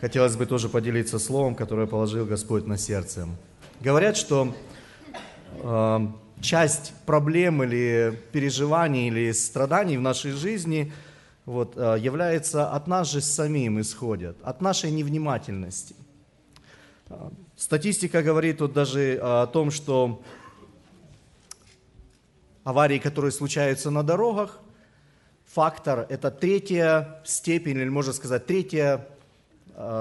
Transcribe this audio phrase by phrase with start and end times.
[0.00, 3.28] хотелось бы тоже поделиться словом, которое положил Господь на сердце.
[3.80, 4.54] Говорят, что
[5.62, 6.06] э,
[6.40, 10.92] часть проблем или переживаний или страданий в нашей жизни
[11.46, 15.94] вот, э, является от нас же самим исходят, от нашей невнимательности.
[17.08, 20.22] Э, статистика говорит вот даже о том, что
[22.64, 24.60] аварии, которые случаются на дорогах,
[25.46, 29.17] фактор– это третья степень, или можно сказать, третье э,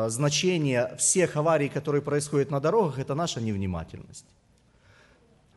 [0.08, 4.26] значение всех аварий, которые происходят на дорогах, это наша невнимательность.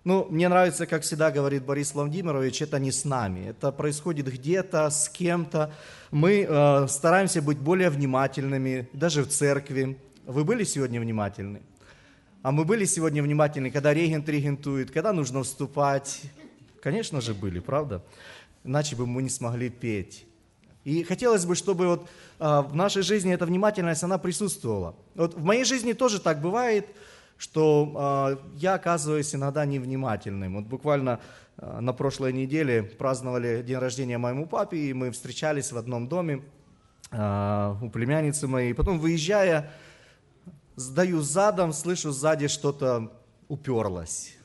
[0.03, 4.89] Ну, мне нравится, как всегда говорит Борис Владимирович, это не с нами, это происходит где-то,
[4.89, 5.75] с кем-то.
[6.11, 9.99] Мы э, стараемся быть более внимательными, даже в церкви.
[10.25, 11.61] Вы были сегодня внимательны?
[12.43, 16.23] А мы были сегодня внимательны, когда регент регентует, когда нужно вступать.
[16.83, 18.03] Конечно же были, правда?
[18.65, 20.25] Иначе бы мы не смогли петь.
[20.85, 22.09] И хотелось бы, чтобы вот
[22.39, 24.95] э, в нашей жизни эта внимательность, она присутствовала.
[25.15, 26.87] Вот в моей жизни тоже так бывает–
[27.41, 30.57] что э, я оказываюсь иногда невнимательным.
[30.57, 31.21] Вот буквально
[31.57, 36.43] э, на прошлой неделе праздновали день рождения моему папе, и мы встречались в одном доме
[37.13, 38.73] у племянницы моей.
[38.73, 39.73] Потом, выезжая,
[40.77, 43.11] сдаю задом, слышу сзади что-то
[43.49, 44.37] уперлось.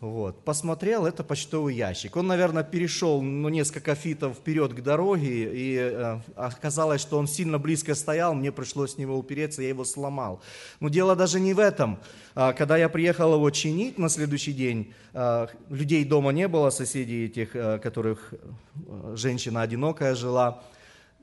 [0.00, 0.44] Вот.
[0.44, 2.14] Посмотрел, это почтовый ящик.
[2.14, 7.58] Он, наверное, перешел ну, несколько фитов вперед к дороге, и э, оказалось, что он сильно
[7.58, 10.40] близко стоял, мне пришлось с него упереться, я его сломал.
[10.78, 11.98] Но дело даже не в этом.
[12.36, 17.26] А, когда я приехал его чинить на следующий день, а, людей дома не было, соседей
[17.26, 20.62] этих, а, которых э, женщина одинокая жила,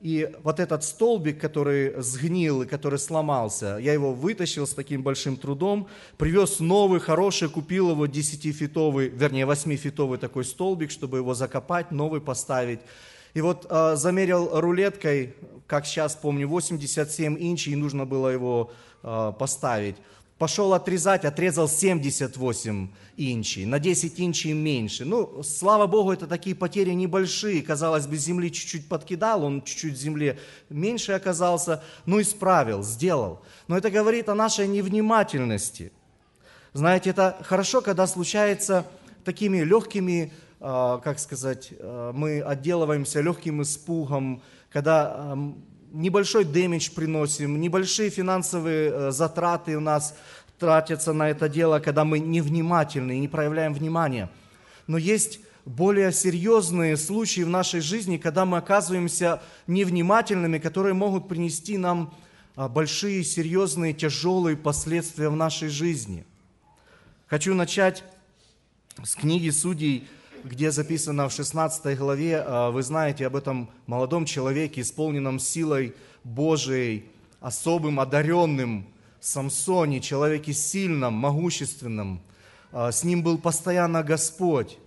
[0.01, 5.37] и вот этот столбик, который сгнил и который сломался, я его вытащил с таким большим
[5.37, 5.87] трудом,
[6.17, 12.81] привез новый, хороший, купил его 10-фитовый, вернее 8-фитовый такой столбик, чтобы его закопать, новый поставить.
[13.33, 15.35] И вот э, замерил рулеткой,
[15.67, 18.71] как сейчас помню, 87 инчей, и нужно было его
[19.02, 19.95] э, поставить.
[20.38, 25.05] Пошел отрезать, отрезал 78 инчей, на 10 инчей меньше.
[25.05, 27.61] Ну, слава Богу, это такие потери небольшие.
[27.61, 30.37] Казалось бы, земли чуть-чуть подкидал, он чуть-чуть земле
[30.70, 31.82] меньше оказался.
[32.05, 33.42] Ну, исправил, сделал.
[33.70, 35.93] Но это говорит о нашей невнимательности.
[36.73, 38.86] Знаете, это хорошо, когда случается
[39.23, 45.38] такими легкими, а, как сказать, а, мы отделываемся легким испугом, когда
[45.91, 50.15] небольшой дэмидж приносим, небольшие финансовые э, затраты у нас
[50.59, 54.29] тратятся на это дело, когда мы невнимательны и не проявляем внимания.
[54.87, 61.77] Но есть более серьезные случаи в нашей жизни, когда мы оказываемся невнимательными, которые могут принести
[61.77, 62.13] нам
[62.55, 66.25] а, большие, серьезные, тяжелые последствия в нашей жизни.
[67.27, 68.03] Хочу начать
[69.03, 70.07] с книги Судей,
[70.45, 77.06] где записано в 16 главе, а, вы знаете об этом молодом человеке, исполненном силой Божией,
[77.39, 78.88] особым, одаренным
[79.20, 82.22] Самсоне, человеке сильном, могущественном.
[82.72, 84.78] А, с ним был постоянно Господь.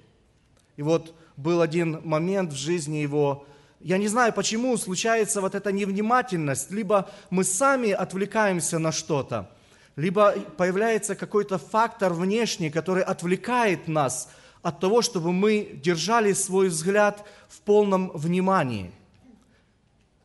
[0.76, 3.44] И вот был один момент в жизни его,
[3.80, 9.50] я не знаю, почему случается вот эта невнимательность, либо мы сами отвлекаемся на что-то,
[9.96, 14.28] либо появляется какой-то фактор внешний, который отвлекает нас
[14.62, 18.92] от того, чтобы мы держали свой взгляд в полном внимании.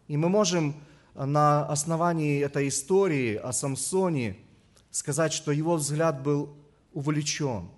[0.07, 0.75] И мы можем
[1.15, 4.37] на основании этой истории о Самсоне
[4.91, 6.55] сказать, что его взгляд был
[6.93, 7.69] увлечен.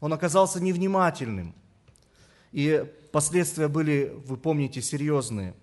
[0.00, 1.54] Он оказался невнимательным.
[2.52, 5.54] И последствия были, вы помните, серьезные.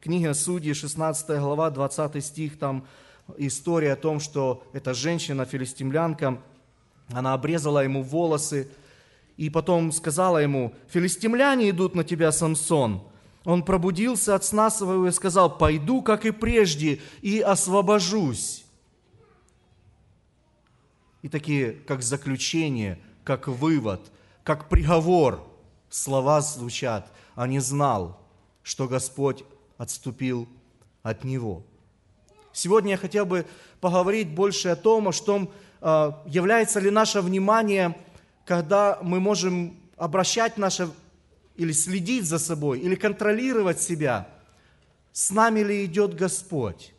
[0.00, 2.86] Книга Судьи, 16 глава, 20 стих, там
[3.38, 6.40] история о том, что эта женщина, филистимлянка,
[7.08, 8.68] она обрезала ему волосы,
[9.36, 13.02] и потом сказала ему, «Филистимляне идут на тебя, Самсон».
[13.44, 18.64] Он пробудился от сна своего и сказал, «Пойду, как и прежде, и освобожусь».
[21.22, 24.00] И такие, как заключение, как вывод,
[24.42, 25.44] как приговор,
[25.90, 28.20] слова звучат, а не знал,
[28.62, 29.44] что Господь
[29.76, 30.48] отступил
[31.02, 31.62] от него.
[32.52, 33.46] Сегодня я хотел бы
[33.80, 35.50] поговорить больше о том, о том,
[35.80, 37.96] а, является ли наше внимание
[38.46, 40.88] когда мы можем обращать наше
[41.56, 44.28] или следить за собой, или контролировать себя,
[45.12, 46.94] с нами ли идет Господь.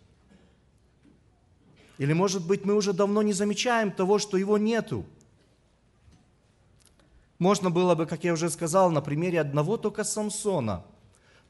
[1.97, 5.05] Или, может быть, мы уже давно не замечаем того, что Его нету.
[7.39, 10.83] Можно было бы, как я уже сказал, на примере одного только Самсона,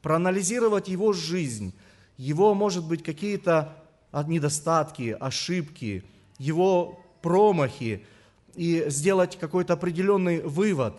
[0.00, 1.74] проанализировать его жизнь,
[2.16, 3.74] его, может быть, какие-то
[4.12, 6.04] недостатки, ошибки,
[6.38, 8.06] его промахи–
[8.58, 10.94] и сделать какой-то определенный вывод.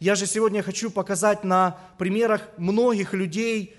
[0.00, 3.76] Я же сегодня хочу показать на примерах многих людей,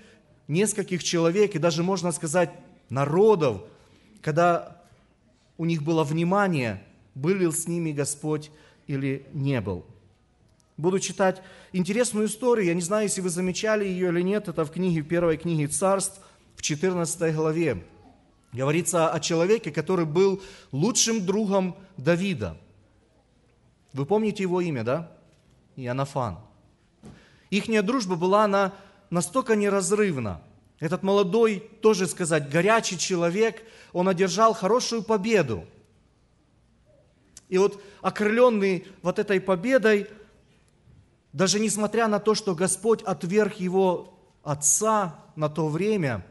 [0.48, 2.50] нескольких человек и даже, можно сказать,
[2.88, 3.62] народов,
[4.22, 4.82] когда
[5.58, 6.82] у них было внимание,
[7.14, 8.50] был ли с ними Господь
[8.86, 9.84] или не был.
[10.78, 11.42] Буду читать
[11.72, 12.66] интересную историю.
[12.66, 14.48] Я не знаю, если вы замечали ее или нет.
[14.48, 16.20] Это в книге, в первой книге Царств,
[16.54, 17.84] в 14 главе.
[18.52, 20.42] Говорится о человеке, который был
[20.72, 22.56] лучшим другом Давида.
[23.96, 25.10] Вы помните его имя, да?
[25.76, 26.38] Иоаннафан.
[27.48, 28.74] Ихняя дружба была она
[29.08, 30.42] настолько неразрывна.
[30.80, 33.62] Этот молодой, тоже сказать, горячий человек,
[33.94, 35.64] он одержал хорошую победу.
[37.48, 40.08] И вот окрыленный вот этой победой,
[41.32, 46.22] даже несмотря на то, что Господь отверг его отца на то время,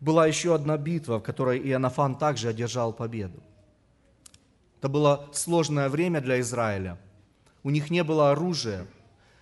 [0.00, 3.40] была еще одна битва, в которой Иоаннафан также одержал победу.
[4.78, 6.98] Это было сложное время для Израиля.
[7.64, 8.86] У них не было оружия,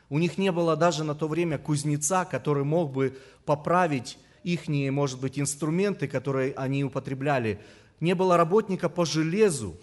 [0.09, 5.21] у них не было даже на то время кузнеца, который мог бы поправить их, может
[5.21, 7.61] быть, инструменты, которые они употребляли.
[8.01, 9.77] Не было работника по железу.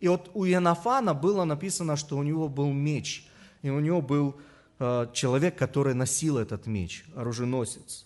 [0.00, 3.26] И вот у Иоаннафана было написано, что у него был меч.
[3.62, 4.36] И у него был
[4.78, 8.04] э, человек, который носил этот меч, оруженосец.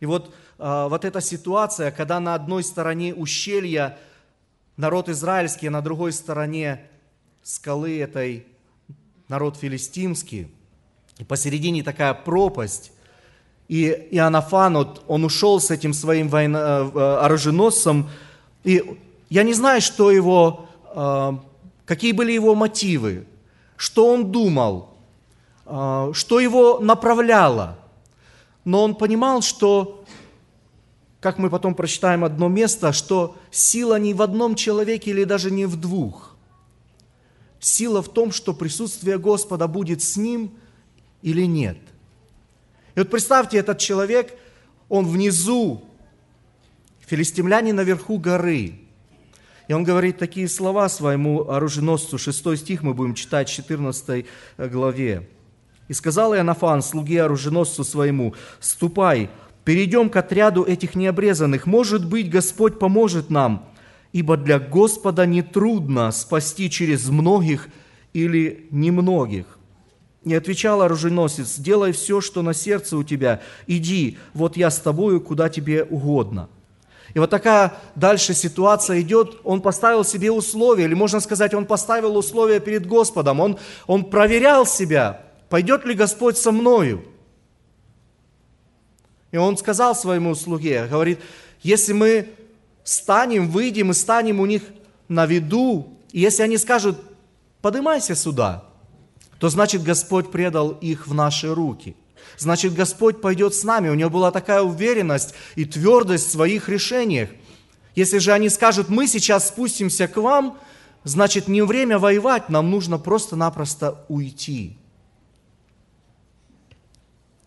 [0.00, 3.98] И вот, э, вот эта ситуация, когда на одной стороне ущелья
[4.76, 6.82] народ израильский, на другой стороне
[7.42, 8.46] скалы этой
[9.28, 10.48] народ филистимский,
[11.18, 12.92] и посередине такая пропасть,
[13.68, 18.08] и Иоаннафан, вот, он ушел с этим своим войно, э, э, оруженосцем,
[18.62, 21.32] и я не знаю, что его, э,
[21.84, 23.26] какие были его мотивы,
[23.76, 24.90] что он думал,
[25.64, 27.76] что его направляло.
[28.64, 30.04] Но он понимал, что,
[31.20, 35.66] как мы потом прочитаем одно место, что сила не в одном человеке или даже не
[35.66, 36.36] в двух.
[37.58, 40.52] Сила в том, что присутствие Господа будет с ним
[41.22, 41.78] или нет–
[42.96, 44.34] и вот представьте, этот человек,
[44.88, 45.84] он внизу,
[47.06, 48.80] филистимляне наверху горы.
[49.68, 54.24] И он говорит такие слова своему оруженосцу, 6 стих мы будем читать в 14
[54.56, 55.28] главе.
[55.88, 59.28] «И сказал Иоаннафан, слуге оруженосцу своему, «Ступай,
[59.66, 63.68] перейдем к отряду этих необрезанных, может быть, Господь поможет нам,
[64.12, 67.68] ибо для Господа нетрудно спасти через многих
[68.14, 69.58] или немногих».
[70.22, 75.20] И отвечал оруженосец, делай все, что на сердце у тебя, иди, вот я с тобою,
[75.20, 76.48] куда тебе угодно.
[77.14, 82.16] И вот такая дальше ситуация идет, он поставил себе условия, или можно сказать, он поставил
[82.16, 87.04] условия перед Господом, он, он проверял себя, пойдет ли Господь со мною.
[89.36, 91.20] И он сказал своему слуге, говорит,
[91.60, 92.30] если мы
[92.84, 94.62] станем, выйдем и станем у них
[95.08, 96.98] на виду, и если они скажут,
[97.60, 98.64] поднимайся сюда,
[99.38, 101.94] то значит Господь предал их в наши руки.
[102.38, 103.90] Значит, Господь пойдет с нами.
[103.90, 107.28] У него была такая уверенность и твердость в своих решениях.
[107.94, 110.58] Если же они скажут, мы сейчас спустимся к вам,
[111.04, 114.78] значит, не время воевать, нам нужно просто-напросто уйти.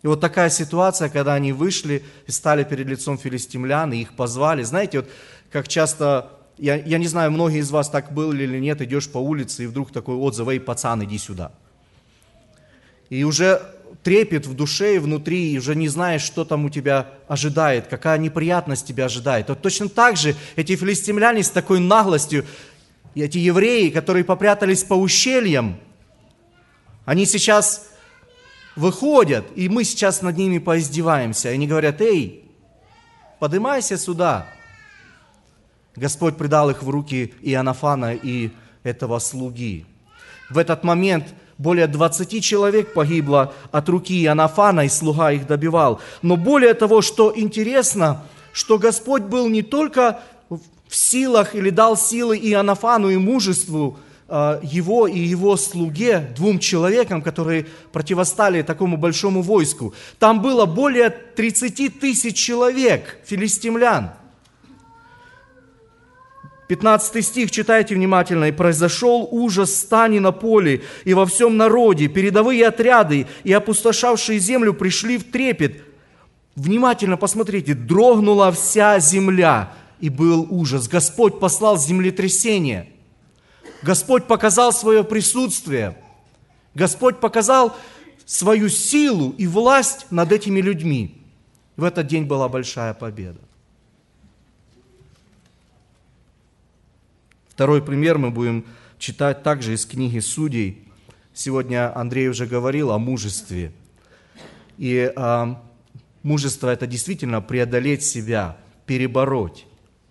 [0.02, 4.62] И вот такая ситуация, когда они вышли и стали перед лицом филистимлян, и их позвали.
[4.62, 5.10] Знаете, вот
[5.52, 9.18] как часто, я, я не знаю, многие из вас так были или нет, идешь по
[9.18, 11.52] улице, и вдруг такой отзыв, эй, пацан, иди сюда–
[13.10, 13.60] и уже
[14.02, 18.18] трепет в душе и внутри, и уже не знаешь, что там у тебя ожидает, какая
[18.18, 19.48] неприятность тебя ожидает.
[19.48, 22.46] Вот точно так же эти филистимляне с такой наглостью,
[23.14, 25.78] и эти евреи, которые попрятались по ущельям,
[27.04, 27.90] они сейчас
[28.80, 31.50] выходят, и мы сейчас над ними поиздеваемся.
[31.50, 32.44] И они говорят, эй,
[33.38, 34.46] поднимайся сюда.
[35.94, 38.50] Господь предал их в руки Иоаннафана и
[38.82, 39.84] этого слуги.
[40.48, 41.26] В этот момент
[41.58, 46.00] более 20 человек погибло от руки Иоаннафана, и слуга их добивал.
[46.22, 48.22] Но более того, что интересно,
[48.54, 53.98] что Господь был не только в силах или дал силы Иоаннафану и мужеству
[54.30, 59.92] его и его слуге, двум человекам, которые противостали такому большому войску.
[60.18, 64.12] Там было более 30 тысяч человек, филистимлян–
[66.70, 68.44] 15 стих читайте внимательно.
[68.44, 74.72] «И произошел ужас стани на поле и во всем народе, передовые отряды и опустошавшие землю
[74.72, 75.82] пришли в трепет».
[76.54, 80.86] Внимательно посмотрите, дрогнула вся земля, и был ужас.
[80.86, 82.88] Господь послал землетрясение.
[83.82, 85.96] Господь показал свое присутствие.
[86.74, 87.76] Господь показал
[88.26, 91.22] свою силу и власть над этими людьми.
[91.76, 93.40] В этот день была большая победа.
[97.48, 98.64] Второй пример мы будем
[98.98, 100.86] читать также из книги Судей.
[101.32, 103.72] Сегодня Андрей уже говорил о мужестве.
[104.78, 105.60] И а,
[106.22, 109.66] Мужество– это действительно преодолеть себя, перебороть.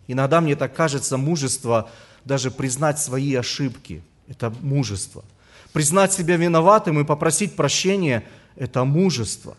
[0.07, 1.89] Иногда мне так кажется, мужество
[2.25, 5.23] даже признать свои ошибки– это мужество.
[5.73, 8.23] Признать себя виноватым и попросить прощения–
[8.55, 9.55] это мужество.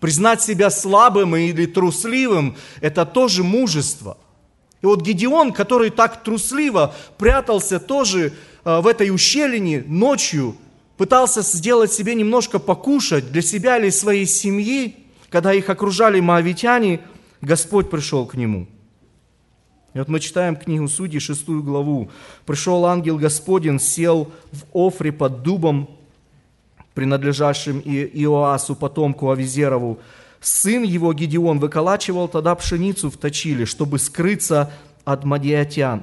[0.00, 4.16] Признать себя слабым или трусливым– это тоже мужество.
[4.82, 8.32] И вот Гедеон, который так трусливо прятался тоже
[8.64, 10.56] э, в этой ущелине ночью,
[10.96, 14.96] пытался сделать себе немножко покушать для себя или своей семьи,
[15.28, 17.00] когда их окружали моавитяне,
[17.40, 18.66] Господь пришел к нему.
[19.92, 22.10] И вот мы читаем книгу Судей, шестую главу.
[22.46, 25.90] «Пришел ангел Господень, сел в Офре под дубом,
[26.94, 29.98] принадлежащим Иоасу, потомку Авизерову.
[30.40, 34.72] Сын его, Гедеон, выколачивал тогда пшеницу в точиле, чтобы скрыться
[35.04, 36.02] от мадианитян.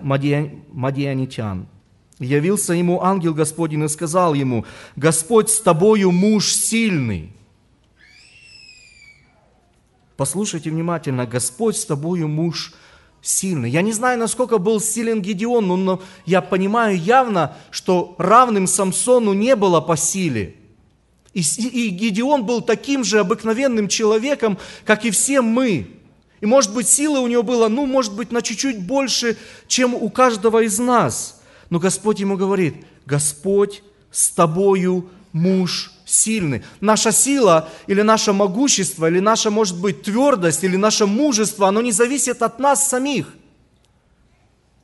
[2.19, 4.65] Явился ему ангел Господень и сказал ему,
[4.95, 7.31] «Господь с тобою муж сильный».
[10.17, 12.86] Послушайте внимательно, Господь с тобою муж сильный.
[13.23, 19.55] Я не знаю, насколько был силен Гедеон, но я понимаю явно, что равным Самсону не
[19.55, 20.55] было по силе.
[21.33, 25.87] И, и Гедеон был таким же обыкновенным человеком, как и все мы.
[26.39, 30.09] И может быть силы у него было, ну, может быть, на чуть-чуть больше, чем у
[30.09, 31.33] каждого из нас–
[31.69, 36.63] но Господь ему говорит, Господь с тобою муж сильный.
[36.79, 41.91] Наша сила или наше могущество, или наша, может быть, твердость, или наше мужество, оно не
[41.91, 43.33] зависит от нас самих.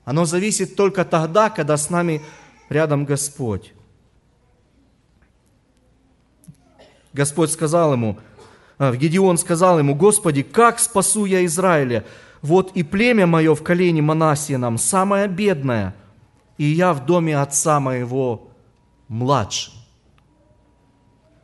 [0.05, 2.21] Оно зависит только тогда, когда с нами
[2.69, 3.73] рядом Господь.
[7.13, 8.19] Господь сказал ему,
[8.77, 12.05] а, Гедеон сказал ему, Господи, как спасу я Израиля?
[12.41, 15.95] Вот и племя мое в колене Манасином, самое бедное–
[16.57, 18.47] и я в доме отца моего
[19.07, 19.73] младшим.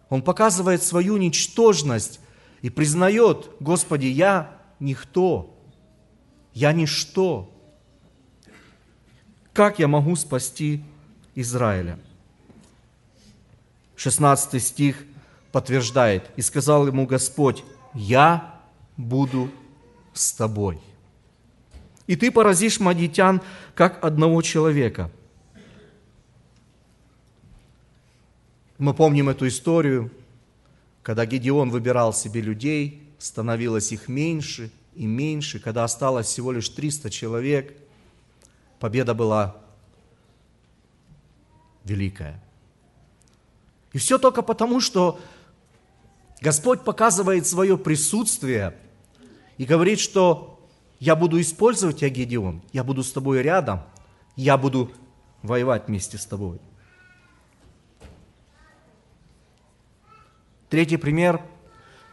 [0.10, 2.20] Он показывает свою ничтожность
[2.62, 5.56] и признает, Господи, я никто,
[6.54, 7.50] я ничто.
[9.54, 10.84] Как я могу спасти
[11.36, 12.00] Израиля?
[13.96, 15.04] 16 стих
[15.52, 17.64] подтверждает, и сказал ему Господь,
[17.94, 18.60] я
[18.98, 19.50] буду
[20.14, 20.80] с тобой
[22.10, 23.40] и ты поразишь мадитян,
[23.76, 25.12] как одного человека.
[28.80, 30.10] Мы помним эту историю,
[31.04, 37.10] когда Гедеон выбирал себе людей, становилось их меньше и меньше, когда осталось всего лишь 300
[37.10, 37.78] человек,
[38.80, 39.58] победа была
[41.84, 42.42] великая.
[43.92, 45.20] И все только потому, что
[46.40, 48.78] Господь показывает свое присутствие
[49.58, 50.66] и говорит, что
[51.02, 53.82] я буду использовать тебя, Гедеон, я буду с тобой рядом,
[54.38, 54.90] я буду
[55.42, 56.62] воевать вместе с тобой.
[60.70, 61.42] Третий пример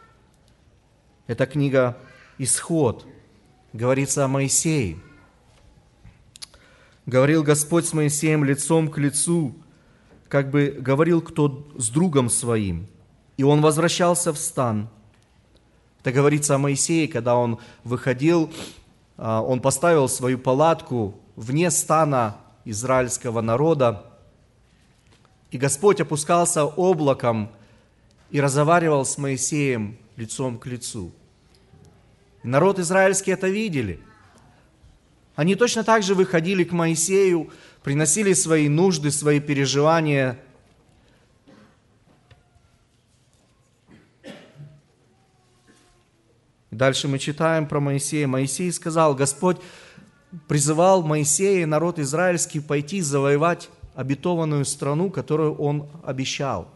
[1.27, 1.97] –это книга
[2.37, 3.05] «Исход».
[3.73, 4.97] Говорится о Моисее.
[7.05, 9.53] Говорил Господь с Моисеем лицом к лицу,
[10.27, 12.87] как бы говорил кто с другом своим.
[13.37, 14.89] И он возвращался в стан–
[16.07, 18.49] это говорится о Моисее, когда он выходил,
[19.17, 24.05] а, он поставил свою палатку вне стана израильского народа,
[25.51, 27.49] и Господь опускался облаком
[28.31, 31.11] и разговаривал с Моисеем лицом к лицу.
[32.43, 33.99] народ израильский это видели.
[35.35, 37.51] Они точно так же выходили к Моисею,
[37.83, 40.39] приносили свои нужды, свои переживания
[46.77, 48.27] Дальше мы читаем про Моисея.
[48.27, 49.57] Моисей сказал, Господь
[50.47, 56.67] призывал Моисея и народ израильский пойти завоевать обетованную страну, которую он обещал.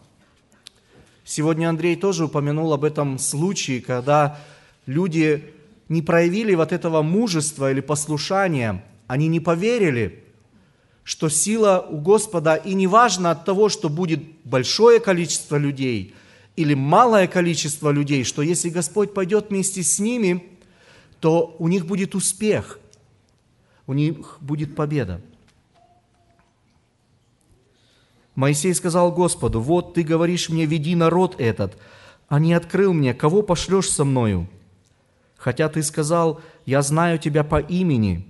[1.23, 4.39] Сегодня Андрей тоже упомянул об этом случае, когда
[4.85, 5.43] люди
[5.89, 10.23] не проявили вот этого мужества или послушания, они не поверили,
[11.03, 16.15] что сила у Господа, и не важно от того, что будет большое количество людей–
[16.55, 20.45] или малое количество людей, что если Господь пойдет вместе с ними,
[21.19, 22.79] то у них будет успех,
[23.87, 25.21] у них будет победа.
[28.35, 31.77] Моисей сказал Господу, вот ты говоришь мне, веди народ этот,
[32.27, 34.47] а не открыл мне, кого пошлешь со мною?
[35.37, 38.25] Хотя ты сказал, я знаю тебя по имени,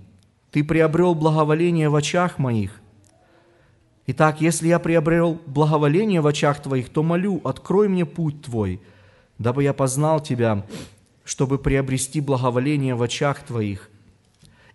[0.50, 2.82] ты приобрел благоволение в очах моих,
[4.06, 8.80] Итак, если я приобрел благоволение в очах Твоих, то молю, открой мне путь Твой,
[9.38, 10.66] дабы я познал Тебя,
[11.24, 13.90] чтобы приобрести благоволение в очах Твоих.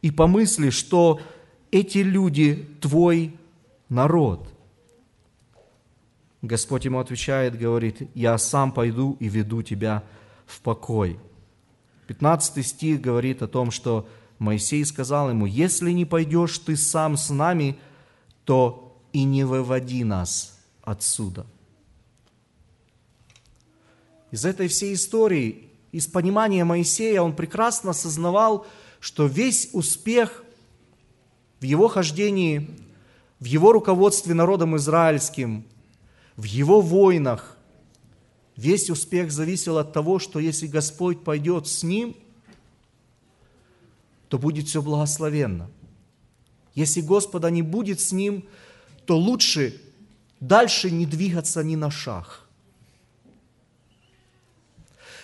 [0.02, 1.20] И помысли, что
[1.72, 3.36] эти люди Твой
[3.90, 4.48] народ.
[6.42, 10.04] Господь ему отвечает, говорит, я сам пойду и веду тебя
[10.46, 11.20] в покой.
[12.08, 14.08] 15 стих говорит о том, что
[14.40, 17.78] Моисей сказал ему, «Если не пойдешь ты сам с нами,
[18.46, 21.46] то и не выводи нас отсюда».
[24.30, 28.68] Из этой всей истории, из понимания Моисея, он прекрасно осознавал,
[29.00, 30.44] что весь успех
[31.60, 32.70] в его хождении,
[33.40, 35.66] в его руководстве народом израильским,
[36.38, 37.58] в его войнах,
[38.56, 42.16] весь успех зависел от того, что если Господь пойдет с ним,
[44.30, 45.70] то будет все благословенно.
[46.76, 48.46] Если Господа не будет с ним,
[49.06, 49.82] то лучше
[50.40, 52.44] дальше не двигаться ни на шаг–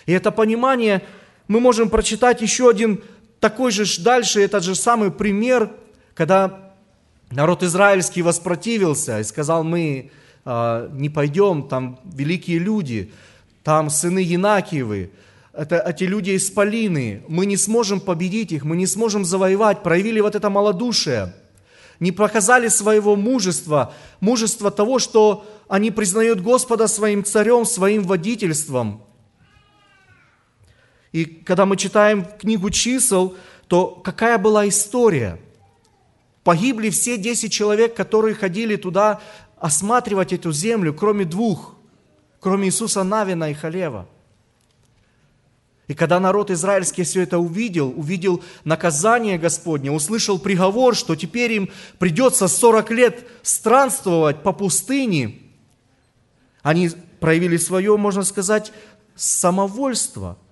[0.06, 1.02] и это понимание
[1.48, 3.02] мы можем прочитать еще один
[3.40, 5.70] такой же дальше, этот же самый пример,
[6.14, 6.72] когда
[7.30, 10.10] народ израильский воспротивился и сказал, мы
[10.44, 13.12] не пойдем, там великие люди,
[13.62, 15.10] там сыны Янакиевы,
[15.52, 20.20] это эти люди из Полины, мы не сможем победить их, мы не сможем завоевать, проявили
[20.20, 21.34] вот это малодушие,
[22.00, 29.02] не показали своего мужества, мужества того, что они признают Господа своим царем, своим водительством–
[31.14, 33.36] и когда мы читаем книгу чисел,
[33.68, 35.38] то какая была история?
[36.42, 39.20] Погибли все 10 человек, которые ходили туда
[39.64, 41.74] осматривать эту землю, кроме двух,
[42.38, 44.06] кроме Иисуса Навина и Халева.
[45.86, 51.70] И когда народ израильский все это увидел, увидел наказание Господне, услышал приговор, что теперь им
[51.98, 55.40] придется 40 лет странствовать по пустыне,
[56.62, 58.70] они проявили свое, можно сказать,
[59.14, 60.36] самовольство–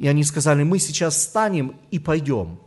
[0.00, 2.58] и они сказали, мы сейчас встанем и пойдем.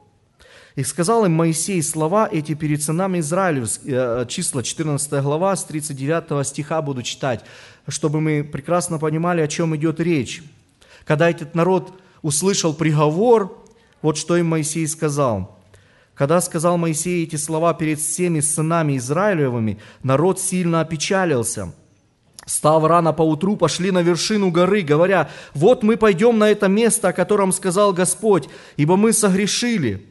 [0.75, 6.44] И сказал им Моисей слова эти перед сынами Израилю, э, числа 14 глава, с 39
[6.44, 7.46] стиха буду читать,
[7.88, 10.42] чтобы мы прекрасно понимали, о чем идет речь.
[11.06, 13.63] Когда этот народ услышал приговор,
[14.01, 15.60] вот что им Моисей сказал.
[16.15, 21.74] Когда сказал Моисей эти слова перед всеми сынами Израилевыми, народ сильно опечалился–
[22.46, 27.09] Став рано по утру, пошли на вершину горы, говоря, вот мы пойдем на это место,
[27.09, 30.05] о котором сказал Господь, ибо мы согрешили.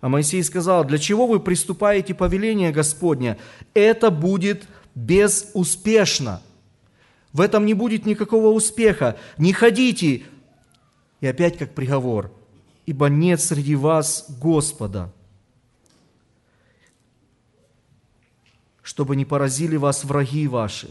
[0.00, 3.36] А Моисей сказал, для чего вы приступаете повеление Господня?
[3.74, 6.40] Это будет безуспешно.
[7.32, 9.16] В этом не будет никакого успеха.
[9.38, 10.22] Не ходите.
[11.20, 12.32] И опять как приговор.
[12.86, 15.12] Ибо нет среди вас Господа.
[18.82, 20.88] Чтобы не поразили вас враги ваши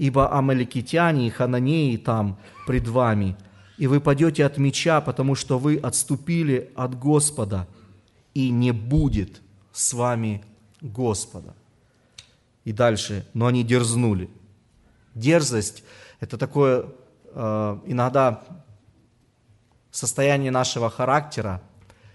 [0.00, 3.36] ибо амаликитяне и хананеи там пред вами,
[3.76, 7.68] и вы падете от меча, потому что вы отступили от Господа,
[8.40, 9.40] и не будет
[9.72, 10.44] с вами
[10.80, 11.54] Господа.
[12.64, 14.30] И дальше, но они дерзнули.
[15.14, 15.84] Дерзость–
[16.20, 16.86] это такое
[17.32, 18.42] э, иногда
[19.90, 21.62] состояние нашего характера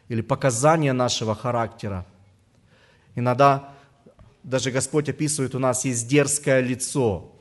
[0.07, 2.05] или показание нашего характера.
[3.15, 3.73] Иногда
[4.43, 7.31] даже Господь описывает, у нас есть дерзкое лицо,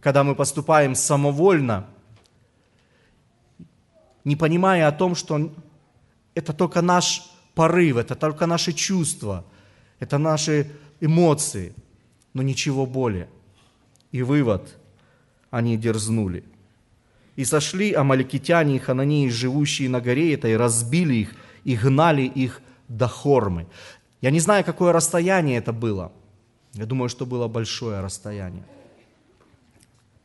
[0.00, 1.86] когда мы поступаем самовольно,
[4.24, 5.52] не понимая о том, что
[6.38, 9.44] это только наш порыв, это только наши чувства,
[9.98, 10.70] это наши
[11.00, 11.74] эмоции,
[12.34, 13.28] но ничего более.
[14.12, 14.76] И вывод,
[15.50, 16.44] они дерзнули.
[17.36, 23.08] И сошли амаликитяне и хананеи, живущие на горе этой, разбили их и гнали их до
[23.08, 23.66] Хормы.
[24.20, 26.12] Я не знаю, какое расстояние это было.
[26.74, 28.64] Я думаю, что было большое расстояние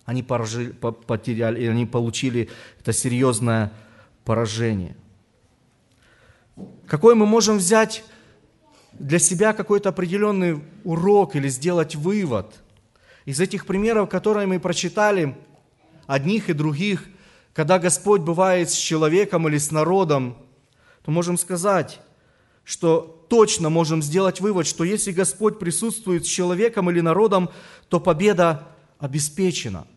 [0.06, 2.50] они потеряли, и они получили
[2.80, 3.72] это серьезное
[4.26, 4.96] поражение.
[6.88, 8.04] Какой мы можем взять
[8.94, 12.54] для себя какой-то определенный урок или сделать вывод
[13.26, 15.36] из этих примеров, которые мы прочитали,
[16.06, 17.06] одних и других,
[17.54, 20.38] когда Господь бывает с человеком или с народом,
[21.04, 22.00] то можем сказать,
[22.64, 27.50] что точно можем сделать вывод, что если Господь присутствует с человеком или народом,
[27.90, 28.68] то победа
[29.00, 29.88] обеспечена.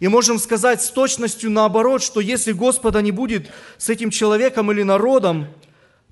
[0.00, 4.82] И можем сказать с точностью наоборот, что если Господа не будет с этим человеком или
[4.82, 5.48] народом,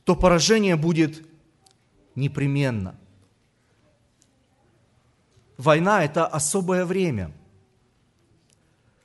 [0.06, 1.26] то поражение будет
[2.14, 2.96] непременно.
[5.58, 7.32] Война– это особое время.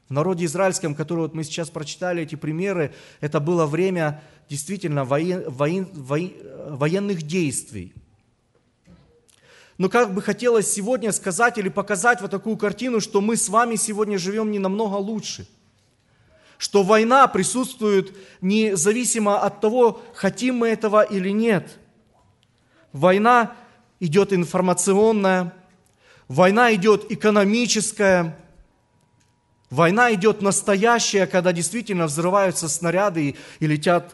[0.08, 5.50] В народе израильском, которое вот мы сейчас прочитали, эти примеры, это было время действительно воен,
[5.50, 6.34] воен, воен,
[6.70, 7.94] военных действий–
[9.78, 13.78] но как бы хотелось сегодня сказать или показать вот такую картину, что мы с вами
[13.78, 15.48] сегодня живем не намного лучше.
[16.62, 21.80] Что война присутствует независимо от того, хотим мы этого или нет.
[22.94, 23.56] Война
[24.00, 25.56] идет информационная,
[26.28, 28.38] война идет экономическая,
[29.72, 34.14] Война идет настоящая, когда действительно взрываются снаряды и, летят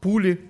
[0.00, 0.48] пули.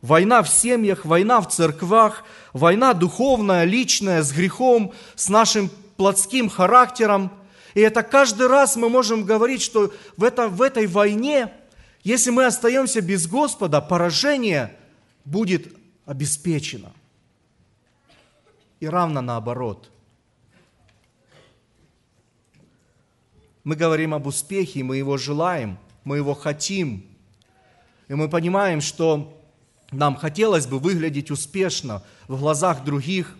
[0.00, 7.32] Война в семьях, война в церквах, война духовная, личная, с грехом, с нашим плотским характером.
[7.76, 11.52] И это каждый раз мы можем говорить, что в, этом, в этой войне,
[12.02, 14.74] если мы остаемся без Господа, поражение
[15.26, 16.90] будет обеспечено.
[18.80, 19.90] И равно наоборот.
[23.62, 27.04] Мы говорим об успехе, мы его желаем, мы его хотим.
[28.08, 29.38] И мы понимаем, что
[29.90, 33.36] нам хотелось бы выглядеть успешно в глазах других.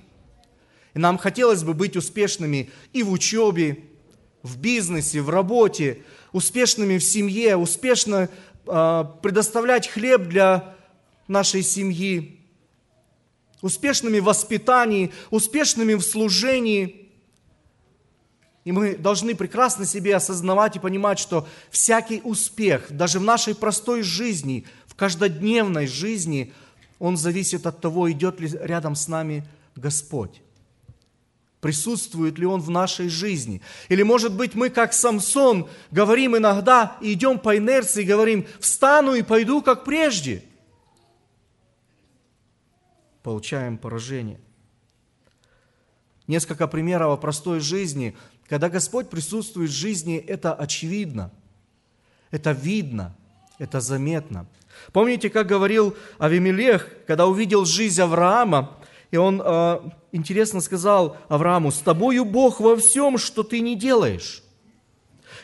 [0.92, 3.95] И нам хотелось бы быть успешными и в учебе,
[4.46, 8.28] в бизнесе, в работе, успешными в семье, успешно
[8.66, 10.74] э, предоставлять хлеб для
[11.28, 12.40] нашей семьи,
[13.60, 17.10] успешными в воспитании, успешными в служении.
[18.64, 24.02] И мы должны прекрасно себе осознавать и понимать, что всякий успех, даже в нашей простой
[24.02, 26.52] жизни, каждодневной жизни,
[26.98, 30.42] он зависит от того, идет ли рядом с нами Господь.
[31.60, 33.62] Присутствует ли Он в нашей жизни?
[33.88, 39.22] Или, может быть, мы, как Самсон, говорим иногда и идем по инерции, говорим, встану и
[39.22, 40.44] пойду, как прежде.
[43.22, 44.38] Получаем поражение.
[46.26, 48.16] Несколько примеров о простой жизни.
[48.48, 51.32] Когда Господь присутствует в жизни, это очевидно,
[52.30, 53.16] это видно,
[53.58, 54.46] это заметно.
[54.92, 58.76] Помните, как говорил Авимелех, когда увидел жизнь Авраама,
[59.10, 59.80] и он э,
[60.16, 64.42] интересно сказал Аврааму, «С тобою Бог во всем, что ты не делаешь».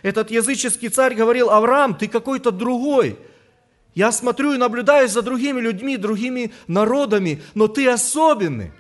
[0.03, 3.19] Этот языческий царь говорил, «Авраам, ты какой-то другой.
[3.95, 8.73] Я смотрю и наблюдаю за другими людьми, другими народами, но ты особенный.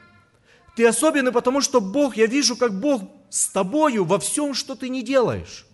[0.75, 4.89] Ты особенный, потому что Бог, я вижу, как Бог с тобою во всем, что ты
[4.89, 5.67] не делаешь.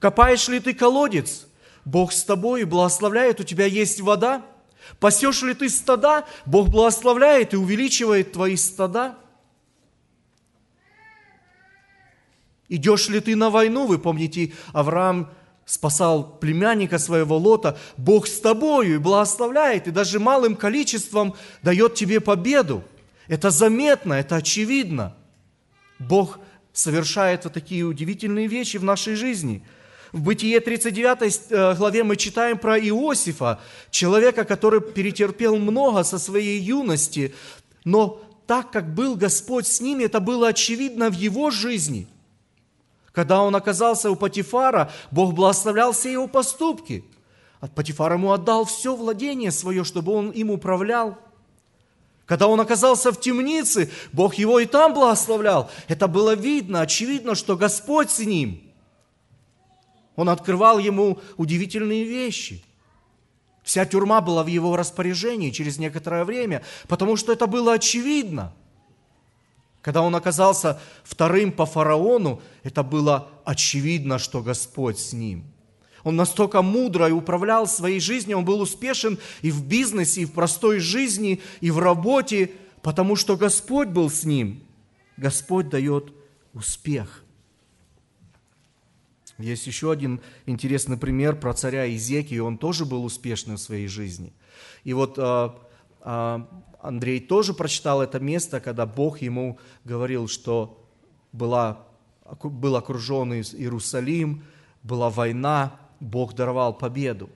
[0.00, 1.46] Копаешь ли ты колодец?
[1.84, 4.42] Бог с тобой и благословляет, у тебя есть вода.
[4.98, 9.16] Пасешь ли ты стада, Бог благословляет и увеличивает твои стада.
[12.68, 15.30] Идешь ли ты на войну, вы помните, Авраам
[15.66, 22.20] спасал племянника своего Лота, Бог с тобою и благословляет, и даже малым количеством дает тебе
[22.20, 22.82] победу.
[23.28, 25.14] Это заметно, это очевидно.
[25.98, 26.38] Бог
[26.72, 29.62] совершает вот такие удивительные вещи в нашей жизни–
[30.14, 33.58] в Бытие 39 э, главе мы читаем про Иосифа,
[33.90, 37.34] человека, который перетерпел много со своей юности,
[37.84, 42.06] но так как был Господь с ними, это было очевидно в его жизни.
[43.14, 47.04] Когда он оказался у Патифара, Бог благословлял все его поступки.
[47.60, 51.16] От Патифара ему отдал все владение свое, чтобы он им управлял.
[52.26, 55.70] Когда он оказался в темнице, Бог его и там благословлял.
[55.88, 58.60] Это было видно, очевидно, что Господь с ним–
[60.16, 62.62] он открывал ему удивительные вещи.
[63.62, 68.52] Вся тюрьма была в его распоряжении через некоторое время, потому что это было очевидно.
[69.84, 75.44] Когда он оказался вторым по фараону, это было очевидно, что Господь с ним.
[76.04, 80.32] Он настолько мудро и управлял своей жизнью, он был успешен и в бизнесе, и в
[80.32, 84.62] простой жизни, и в работе, потому что Господь был с ним.
[85.18, 86.14] Господь дает
[86.54, 87.22] успех.
[89.36, 94.32] Есть еще один интересный пример про царя Изеки, он тоже был успешным в своей жизни.
[94.84, 95.54] И вот а,
[96.04, 100.86] Андрей тоже прочитал это место, когда Бог ему говорил, что
[101.32, 101.86] была,
[102.42, 104.44] был окружен Иерусалим,
[104.82, 107.30] была война, Бог даровал победу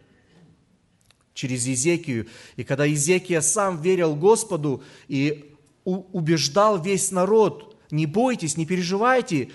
[1.33, 2.27] через Изекию.
[2.57, 5.55] И когда Изекия сам верил Господу и
[5.85, 9.51] убеждал весь народ, не бойтесь, не переживайте,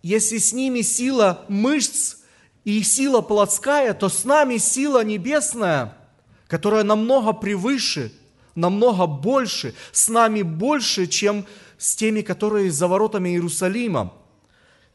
[0.00, 2.18] если с ними сила мышц
[2.62, 5.96] и сила плотская, то с нами сила небесная,
[6.46, 8.12] которая намного превыше,
[8.58, 11.46] намного больше, с нами больше, чем
[11.78, 14.12] с теми, которые за воротами Иерусалима.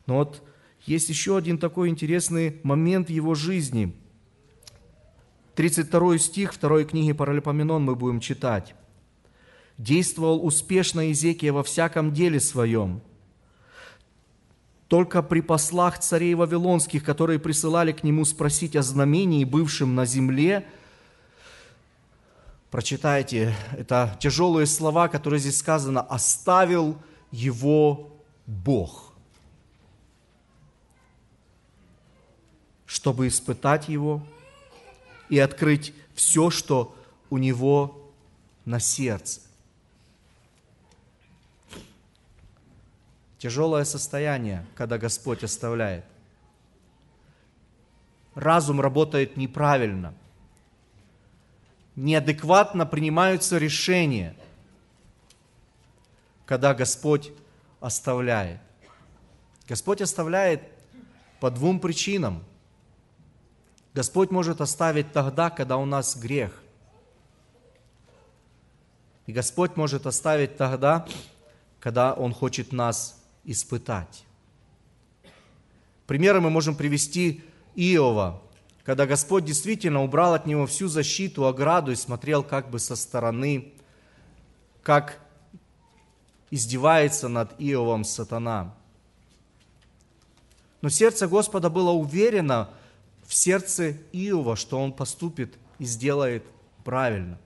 [0.05, 0.43] Но вот
[0.85, 3.95] есть еще один такой интересный момент его жизни.
[5.55, 8.75] 32 стих 2 книги Паралипоменон мы будем читать.
[9.77, 13.01] «Действовал успешно Изекия во всяком деле своем,
[14.87, 20.67] только при послах царей вавилонских, которые присылали к нему спросить о знамении, бывшем на земле,
[22.73, 26.97] прочитайте, это тяжелые слова, которые здесь сказано, оставил
[27.29, 28.11] его
[28.47, 29.13] Бог,
[32.87, 34.25] чтобы испытать его
[35.29, 36.95] и открыть все, что
[37.29, 38.11] у него
[38.65, 39.41] на сердце.
[43.37, 46.05] Тяжелое состояние, когда Господь оставляет.
[48.33, 50.15] разум работает неправильно.
[51.95, 54.35] Неадекватно принимаются решения,
[56.45, 57.31] когда Господь
[57.79, 58.59] оставляет.
[59.67, 60.61] Господь оставляет
[61.39, 62.43] по двум причинам.
[63.93, 66.61] Господь может оставить тогда, когда у нас грех.
[69.25, 71.07] И Господь может оставить тогда,
[71.79, 74.25] когда Он хочет нас испытать.
[76.07, 77.43] Примеры мы можем привести
[77.75, 78.41] Иова,
[78.83, 83.73] когда Господь действительно убрал от него всю защиту, ограду и смотрел как бы со стороны,
[84.81, 85.19] как
[86.51, 88.75] издевается над Иовом сатана.
[90.81, 92.69] Но сердце Господа было уверено
[93.25, 96.43] в сердце Иова, что он поступит и сделает
[96.83, 97.39] правильно.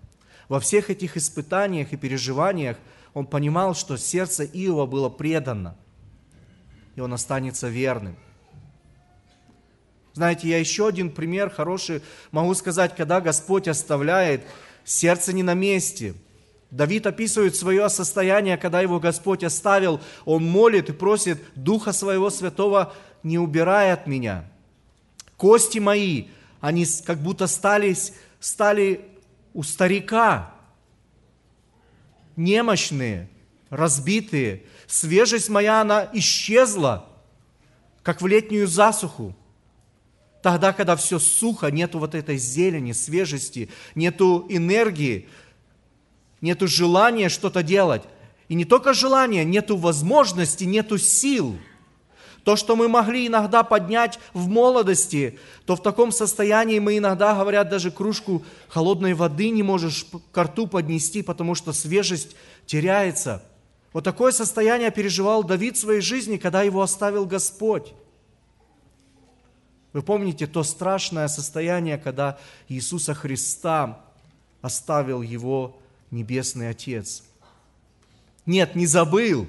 [0.50, 2.78] Во всех этих испытаниях и переживаниях
[3.14, 5.78] он понимал, что сердце Иова было предано,
[6.96, 8.18] и он останется верным.
[10.18, 12.02] Знаете, я еще один пример хороший
[12.32, 14.42] могу сказать, когда Господь оставляет,
[14.84, 16.16] сердце не на месте.
[16.72, 20.02] Давид описывает свое состояние, когда его Господь оставил.
[20.26, 24.46] Он молит и просит Духа Своего Святого, не убирай от меня.
[25.36, 26.30] Кости мои,
[26.62, 27.96] они как будто стали,
[28.40, 29.02] стали
[29.54, 30.52] у старика,
[32.36, 33.30] немощные,
[33.70, 34.64] разбитые.
[34.88, 37.06] Свежесть моя, она исчезла,
[38.02, 39.36] как в летнюю засуху.
[40.48, 45.28] Тогда, когда все сухо, нету вот этой зелени, свежести, нету энергии,
[46.40, 48.04] нету желания что-то делать.
[48.48, 51.58] И не только желания, нету возможности, нету сил.
[52.46, 57.68] То, что мы могли иногда поднять в молодости, то в таком состоянии мы иногда, говорят,
[57.68, 63.44] даже кружку холодной воды не можешь к рту поднести, потому что свежесть теряется.
[63.92, 67.94] Вот такое состояние переживал Давид в своей жизни, когда его оставил Господь.
[69.98, 72.38] Вы помните то страшное состояние, когда
[72.70, 74.00] Иисуса Христа
[74.62, 75.76] оставил его
[76.12, 77.24] Небесный Отец.
[78.46, 79.48] Нет, не забыл,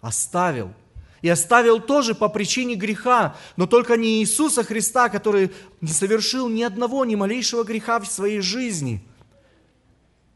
[0.00, 0.72] оставил.
[1.20, 6.64] И оставил тоже по причине греха, но только не Иисуса Христа, который не совершил ни
[6.64, 9.04] одного, ни малейшего греха в своей жизни,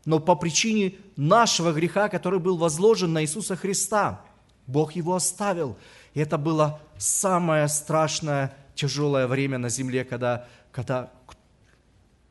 [0.05, 4.21] но по причине нашего греха, который был возложен на Иисуса Христа.
[4.69, 5.77] Бог его оставил.
[6.15, 11.13] И это было самое страшное тяжелое время на земле, когда, когда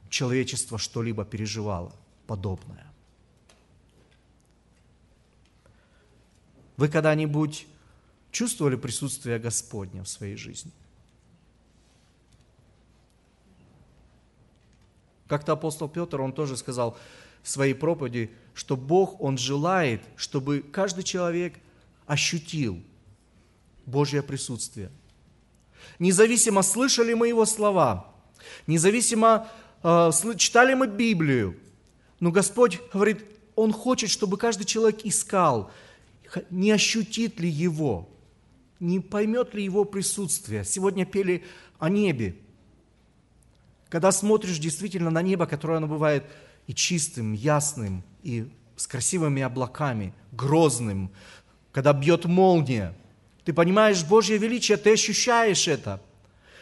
[0.09, 1.91] человечество что-либо переживало
[2.27, 2.85] подобное.
[6.77, 7.67] Вы когда-нибудь
[8.31, 10.71] чувствовали присутствие Господня в своей жизни?
[15.27, 16.97] Как-то апостол Петр, он тоже сказал
[17.41, 21.55] в своей проповеди, что Бог, Он желает, чтобы каждый человек
[22.05, 22.81] ощутил
[23.85, 24.91] Божье присутствие–
[25.99, 28.13] Независимо, слышали мы Его слова,
[28.67, 29.47] независимо,
[29.83, 31.55] э, читали мы Библию,
[32.19, 33.23] но Господь говорит,
[33.55, 35.71] Он хочет, чтобы каждый человек искал,
[36.49, 38.09] не ощутит ли Его,
[38.79, 40.65] не поймет ли Его присутствие.
[40.65, 41.43] Сегодня пели
[41.79, 42.35] о небе.
[43.87, 46.25] Когда смотришь действительно на небо, которое оно бывает
[46.67, 51.09] и чистым, ясным, и с красивыми облаками, грозным,
[51.71, 52.93] когда бьет молния–
[53.45, 56.01] ты понимаешь Божье величие, ты ощущаешь это.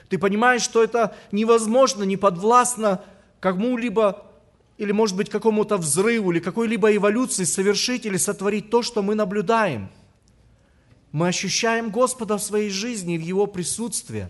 [0.09, 3.01] Ты понимаешь, что это невозможно, не подвластно
[3.39, 4.29] кому-либо,
[4.77, 9.89] или, может быть, какому-то взрыву, или какой-либо эволюции совершить или сотворить то, что мы наблюдаем.
[11.13, 14.27] Мы ощущаем Господа в своей жизни, в Его присутствии.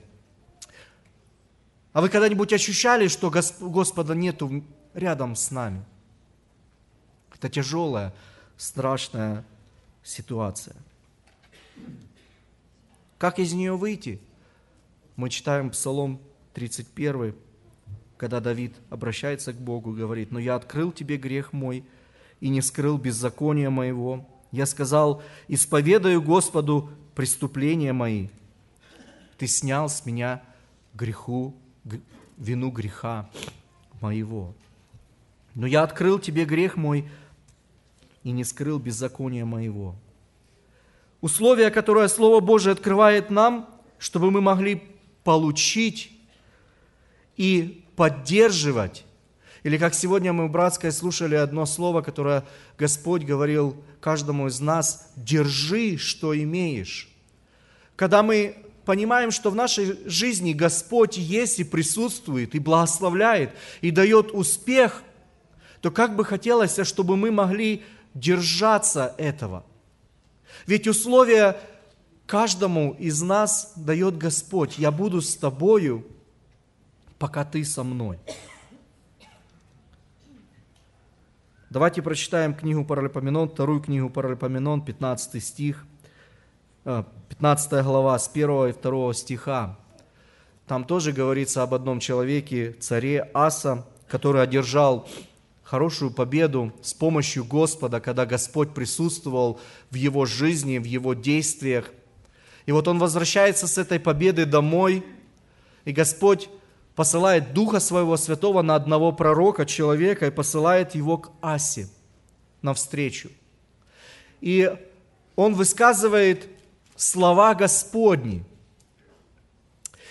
[1.92, 4.64] А вы когда-нибудь ощущали, что Господа нету
[4.94, 5.84] рядом с нами?
[7.34, 8.14] Это тяжелая,
[8.58, 9.44] страшная
[10.04, 10.76] ситуация.
[13.24, 14.20] Как из нее выйти?
[15.16, 16.20] Мы читаем Псалом
[16.56, 17.34] 31,
[18.18, 21.86] когда Давид обращается к Богу и говорит, «Но я открыл тебе грех мой
[22.42, 24.28] и не скрыл беззакония моего.
[24.52, 28.28] Я сказал, исповедаю Господу преступления мои.
[29.38, 30.44] Ты снял с меня
[30.94, 31.56] греху,
[32.38, 33.30] вину греха
[34.02, 34.54] моего.
[35.56, 37.08] Но я открыл тебе грех мой
[38.24, 39.96] и не скрыл беззакония моего.
[41.24, 44.84] Условия, которое Слово Божие открывает нам, чтобы мы могли
[45.24, 46.12] получить
[47.38, 49.06] и поддерживать.
[49.64, 52.44] Или как сегодня мы в братской слушали одно слово, которое
[52.78, 57.08] Господь говорил каждому из нас, держи, что имеешь.
[57.96, 64.32] Когда мы понимаем, что в нашей жизни Господь есть и присутствует, и благословляет, и дает
[64.34, 65.02] успех,
[65.80, 67.82] то как бы хотелось, чтобы мы могли
[68.14, 69.64] держаться этого–
[70.66, 71.60] ведь условия
[72.26, 74.78] каждому из нас дает Господь.
[74.78, 76.06] Я буду с тобою
[77.20, 78.20] пока ты со мной.
[81.70, 85.86] Давайте прочитаем книгу Паралипоменон, вторую книгу Паралипоменон, 15 стих,
[86.84, 89.80] 15 э, глава, с 1 и 2 стиха.
[90.68, 95.08] Там тоже говорится об одном человеке, царе Аса, который одержал
[95.74, 99.60] хорошую победу с помощью Господа, когда Господь присутствовал
[99.90, 101.90] в его жизни, в его действиях.
[102.68, 105.04] И вот он возвращается с этой победы домой,
[105.84, 106.48] и Господь
[106.94, 111.88] посылает Духа Своего Святого на одного пророка, человека, и посылает его к Асе
[112.62, 113.32] навстречу.
[114.42, 114.72] И
[115.36, 116.50] он высказывает
[116.96, 118.46] слова Господни.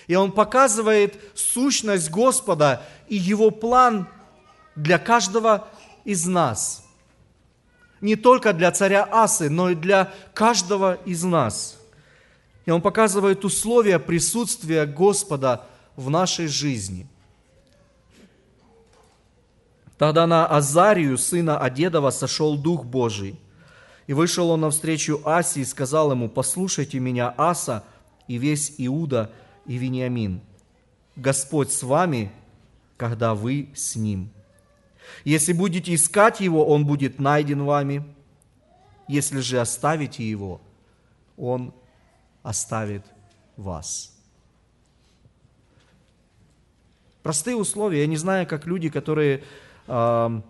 [0.07, 4.09] И он показывает сущность Господа и его план
[4.75, 5.67] для каждого
[6.03, 6.85] из нас.
[8.01, 11.79] Не только для царя Асы, но и для каждого из нас.
[12.65, 17.07] И он показывает условия присутствия Господа в нашей жизни.
[19.97, 23.39] Тогда на Азарию, сына Одедова, сошел Дух Божий.
[24.05, 27.85] И вышел он навстречу Асе и сказал ему, «Послушайте меня, Аса,
[28.27, 29.31] и весь Иуда
[29.65, 30.41] и Вениамин.
[31.15, 32.31] Господь с вами,
[32.97, 34.29] когда вы с ним.
[35.23, 38.03] Если будете искать его, он будет найден вами.
[39.07, 40.61] Если же оставите его,
[41.37, 41.73] он
[42.43, 43.03] оставит
[43.57, 44.13] вас».
[47.23, 48.01] Простые условия.
[48.01, 49.43] Я не знаю, как люди, которые
[49.87, 50.41] э,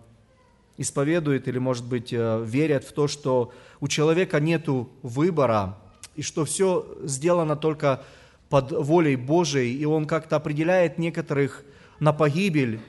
[0.76, 4.66] исповедуют или, может быть, э, верят в то, что у человека нет
[5.02, 5.78] выбора,
[6.16, 8.02] и что все сделано только
[8.48, 11.62] под волей Божией, и он как-то определяет некоторых
[12.00, 12.80] на погибель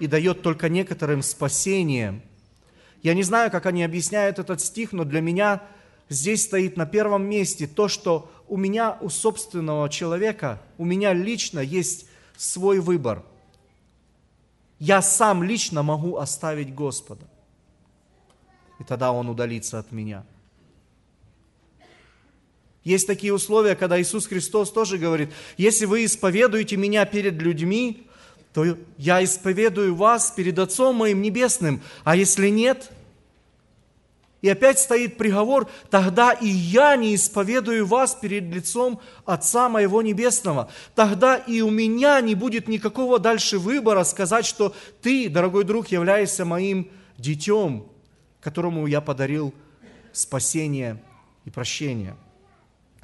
[0.00, 2.22] и дает только некоторым спасение.
[3.02, 5.62] Я не знаю, как они объясняют этот стих, но для меня
[6.08, 11.60] здесь стоит на первом месте то, что у меня, у собственного человека, у меня лично
[11.60, 13.22] есть свой выбор.
[14.78, 17.24] Я сам лично могу оставить Господа.
[18.78, 20.24] И тогда Он удалится от меня.
[22.84, 28.08] Есть такие условия, когда Иисус Христос тоже говорит, если вы исповедуете меня перед людьми,
[28.52, 32.90] то я исповедую вас перед Отцом моим Небесным, а если нет–
[34.42, 40.68] и опять стоит приговор, тогда и я не исповедую вас перед лицом Отца моего Небесного.
[40.96, 46.44] Тогда и у меня не будет никакого дальше выбора сказать, что ты, дорогой друг, являешься
[46.44, 47.86] моим детем,
[48.40, 49.54] которому я подарил
[50.12, 51.00] спасение
[51.44, 52.16] и прощение.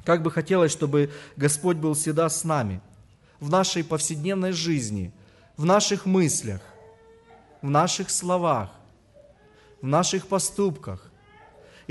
[0.03, 2.81] Как бы хотелось, чтобы Господь был всегда с нами
[3.39, 5.13] в нашей повседневной жизни,
[5.59, 6.61] в наших мыслях,
[7.61, 8.69] в наших словах,
[9.81, 11.09] в наших поступках,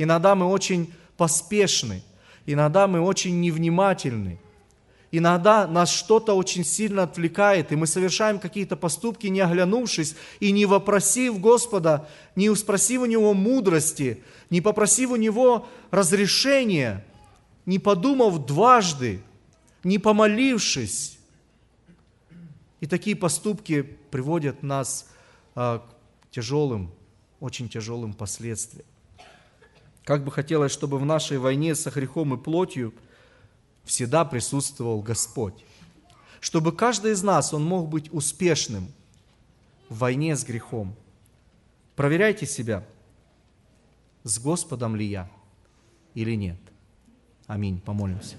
[0.00, 2.04] Иногда мы очень поспешны,
[2.46, 4.38] иногда мы очень невнимательны.
[5.10, 10.66] Иногда нас что-то очень сильно отвлекает, и мы совершаем какие-то поступки, не оглянувшись и не
[10.66, 17.04] вопросив Господа, не спросив у Него мудрости, не попросив у Него разрешения,
[17.66, 19.20] не подумав дважды,
[19.82, 21.17] не помолившись.
[22.80, 25.08] И такие поступки приводят нас
[25.54, 26.90] а, к тяжелым,
[27.40, 28.86] очень тяжелым последствиям.
[30.04, 32.94] Как бы хотелось, чтобы в нашей войне со грехом и плотью
[33.84, 35.64] всегда присутствовал Господь.
[36.40, 38.92] Чтобы каждый из нас, он мог быть успешным
[39.88, 40.94] в войне с грехом.
[41.96, 42.86] Проверяйте себя,
[44.22, 45.28] с Господом ли я
[46.14, 46.58] или нет.
[47.46, 47.80] Аминь.
[47.80, 48.36] Помолимся.